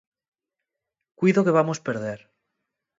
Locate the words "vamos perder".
1.57-2.19